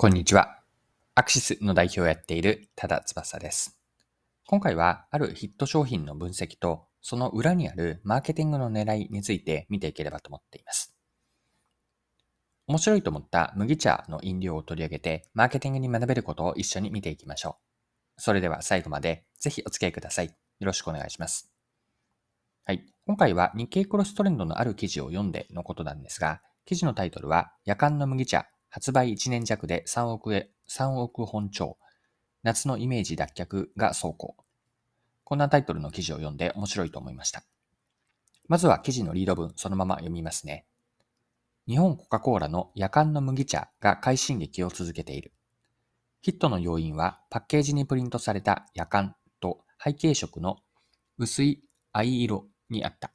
[0.00, 0.60] こんにちは。
[1.14, 3.78] アクシスの代表をやっている多田翼です。
[4.46, 10.96] 今回はあるヒット商品の分析とその裏にあるマーケティングの狙いについて見ていければと思っています。
[12.66, 17.58] 面白いと思った麦茶の飲料を取り上げてマーケティングに学べることを一緒に見ていきましょ
[18.16, 18.22] う。
[18.22, 20.28] それでは最後までぜひお付き合いください。
[20.28, 21.52] よろしくお願いします。
[22.64, 22.86] はい。
[23.04, 31.76] 今回は日経クロストレンドのある記事を読んでのことなんですが、記事のタイトルは夜間の麦茶発売1年弱で3億へ、3億本超。
[32.44, 34.36] 夏のイメージ脱却が走行。
[35.24, 37.42] こんなタイトルの記事を読んで面白いと思いました。
[38.46, 40.66] まずは記事のリード文、そのまま読みますね。
[41.68, 45.32] 日本コカ・コーラの夜間の麦茶が快進撃を続けている。
[46.22, 50.58] ヒットの要因はパッケージにプリントされた夜間と背景色の
[51.18, 53.12] 薄い藍色にあった。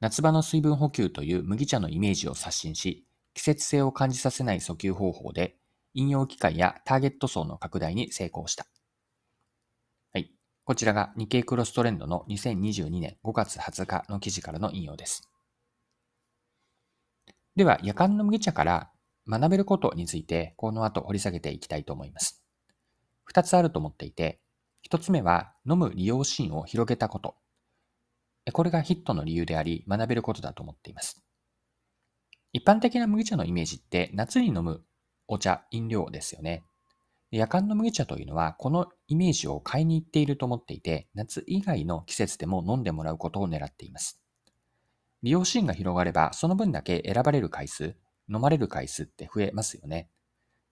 [0.00, 3.04] 夏場の水分補給という麦茶のイメージを刷新し、
[3.34, 5.56] 季節性を感じさせない訴求方法で、
[5.94, 8.66] 引用機会やターゲット層の拡大に成功した。
[10.12, 10.30] はい。
[10.64, 15.28] こちらが日経クロストレンドの2022年5月20日の記事からの引用です。
[17.56, 18.90] では、夜間の麦茶から
[19.28, 22.42] 学べることについて、この後掘り下げていきたいと思います。
[23.24, 24.40] 二つあると思っていて、
[24.82, 27.36] 一つ目は飲む利用シーンを広げたこと。
[28.52, 31.22] これがヒットの理由であり、学べることだと思っています。
[32.52, 34.84] 一般的な麦茶のイメージって夏に飲む
[35.26, 36.62] お茶、飲料ですよね。
[37.30, 44.20] 夜間の麦茶というのはこのイメージを買いに行っていると思っていて、夏以外の季節でも飲んでもらうことを狙っています。
[45.22, 47.96] 利用シーンが広がれば、その分だけ選ばれる回数、
[48.28, 50.10] 飲まれる回数って増えますよね。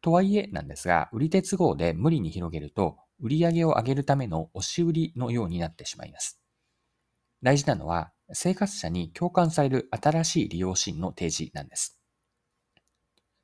[0.00, 6.40] とはいえなんですが、売り手都合で無理に広げると、売り上げを上げるための押し売りのようになってしまいます。
[7.42, 11.98] 大事なのは、生活者に共感される新しい利用シーンの提示なんです。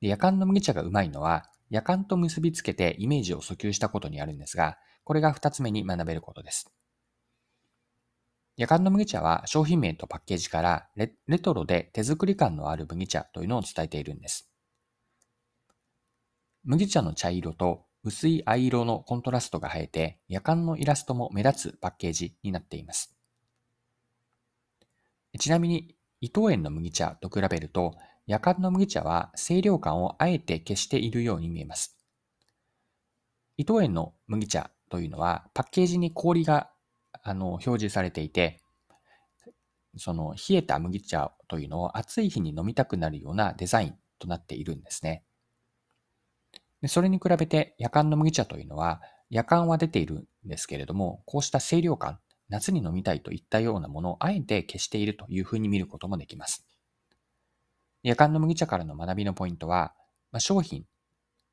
[0.00, 6.70] で夜間の麦茶がうまいのは、夜間と結びつけてイメージを訴求したことにあるんですが、これが二つ目に学べることです。
[8.56, 14.52] 夜間の麦茶は商品名とパッケージからレレトロで手作り感のある麦茶というのを伝えているんです。
[16.64, 23.16] 麦茶の茶色と薄い藍色のコントラストが映えて、夜間のイラストも目立つパッケージになっています。
[25.38, 27.94] ちなみに、伊藤園の麦茶と比べると、
[28.26, 31.96] 夜間の麦茶は清涼感をあえて消しているように見えます。
[33.56, 36.70] 伊藤園の麦茶というのは、パッケージに氷が
[37.22, 38.60] あの表示されていて、
[39.96, 45.24] その冷えた麦茶というのを暑い日に飲みたくなるようなデザインとなっているんですね。
[46.80, 49.00] でそれに比べて夜間の麦茶というのは、
[49.30, 56.66] 夜間は出ているんですけれども、こうした清涼感夏に飲みたいといったようなものをあえて消しているというふうに見ることもできます。
[58.02, 59.94] 夜間の麦茶からの学びのポイントは、
[60.32, 60.84] まあ、商品、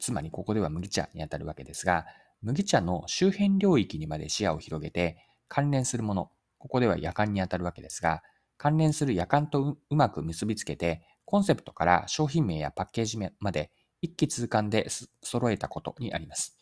[0.00, 2.06] つまりここでは麦茶にあたるわけですが、
[2.42, 5.16] 麦茶の周辺領域にまで視野を広げて
[5.48, 8.22] 関連するもの、ここでは夜間にあたるわけですが、
[8.58, 13.70] 関連する夜間とうまく結びつけて、コンセプトから商品名やパッケージまで
[14.02, 14.88] 一気通貫で
[15.22, 16.58] 揃えたことにあります。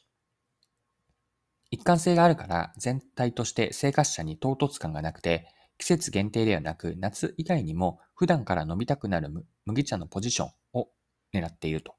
[1.72, 9.30] 一貫性があるから全体として生活者に唐突感がなくて、季節限定ではなく夏以外にも普段から飲みたくなる
[9.64, 10.88] 麦茶のポジションを
[11.32, 11.94] 狙っていると。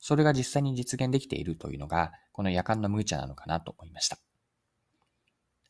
[0.00, 4.18] それが実際に実現できているというのが、この夜間の麦茶なのかなと思いました。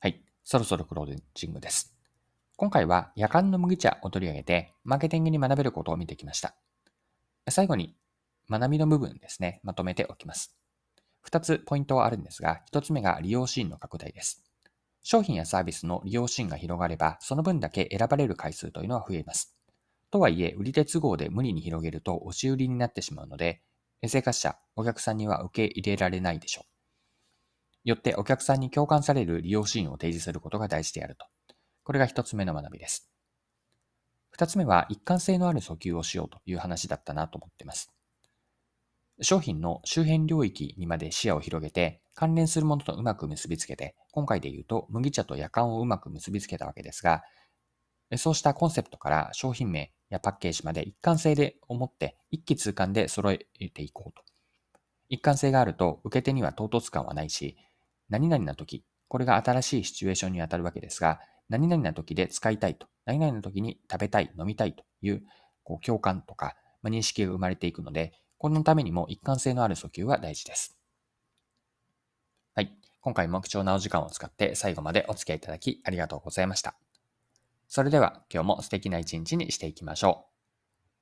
[0.00, 0.24] はい。
[0.42, 1.94] そろそろクロージングです。
[2.56, 6.54] 今回は夜間の麦茶を取り上げて、マーケティングに学べることを見てきました。
[7.50, 7.94] 最後に
[8.48, 10.56] 学びの部分ですね、まとめておきます。
[11.24, 14.44] 2つポイントはあるんですが、1つ目が利用シーンの拡大です。
[15.02, 19.56] 商品やサービスの利用シーンが広がれば、その分だけ選ばれる回数というのは増えます。
[20.10, 23.62] とはいえ、売り手都合で無理に広げると押し売りになってしまうので、
[24.06, 27.88] 生活者、お客さんには受け入れられないでしょう。
[27.88, 31.26] よってお客さんに共感される利用シーンを提示することが大事であると。
[31.82, 33.10] これが一つ目の学びです。
[34.30, 37.92] 二つ目は一貫性のある訴求をしようという話だったなと思っています。
[39.20, 47.22] 商品の周辺領域にまで視野を広げて、関連するものとうまく結びつけて、今回で言うと麦茶と夜間をうまく結びつけたわけですが、
[48.16, 53.38] そうしたコンセプトから商品名やパッケージまで一貫性で思って一気通貫で揃え
[53.72, 54.22] ていこうと。
[55.08, 57.56] 一貫性があると受け手には唐突感はないし、
[58.08, 65.22] 何々な時、これが新しいシチュエーションに当たるわけですが、何々な時で使いたいと、何々な時に食べたい、飲みたいという
[65.62, 68.12] こう共感とか、まあ、認識が生まれていくので、
[68.44, 70.76] このためにも一貫性のある訴求は大事です。
[72.54, 72.76] はい。
[73.00, 76.76] 今回も貴重なお時間を使って最後までお付き合いいただきありがとうございました。
[77.68, 80.33] それでは今日も素敵な一日にしていきましょう。